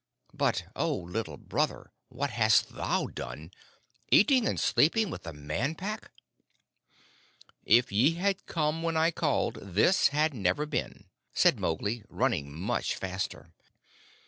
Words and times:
But, 0.33 0.65
O 0.75 0.95
Little 0.97 1.37
Brother, 1.37 1.91
what 2.09 2.31
hast 2.31 2.69
thou 2.69 3.05
done, 3.05 3.51
eating 4.09 4.47
and 4.47 4.59
sleeping 4.59 5.11
with 5.11 5.21
the 5.21 5.31
Man 5.31 5.75
Pack?" 5.75 6.09
"If 7.65 7.91
ye 7.91 8.15
had 8.15 8.47
come 8.47 8.81
when 8.81 8.97
I 8.97 9.11
called, 9.11 9.59
this 9.61 10.07
had 10.07 10.33
never 10.33 10.65
been," 10.65 11.05
said 11.35 11.59
Mowgli, 11.59 12.03
running 12.09 12.51
much 12.59 12.95
faster. 12.95 13.53